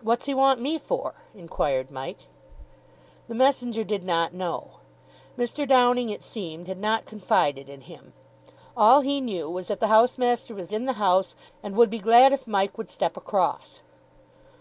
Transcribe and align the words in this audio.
"What's 0.00 0.24
he 0.24 0.34
want 0.34 0.60
me 0.60 0.78
for?" 0.78 1.14
inquired 1.32 1.88
Mike. 1.88 2.26
The 3.28 3.36
messenger 3.36 3.84
did 3.84 4.02
not 4.02 4.34
know. 4.34 4.80
Mr. 5.38 5.64
Downing, 5.64 6.08
it 6.08 6.24
seemed, 6.24 6.66
had 6.66 6.78
not 6.80 7.06
confided 7.06 7.68
in 7.68 7.82
him. 7.82 8.14
All 8.76 9.02
he 9.02 9.20
knew 9.20 9.48
was 9.48 9.68
that 9.68 9.78
the 9.78 9.86
housemaster 9.86 10.56
was 10.56 10.72
in 10.72 10.86
the 10.86 10.94
house, 10.94 11.36
and 11.62 11.76
would 11.76 11.88
be 11.88 12.00
glad 12.00 12.32
if 12.32 12.48
Mike 12.48 12.76
would 12.76 12.90
step 12.90 13.16
across. 13.16 13.80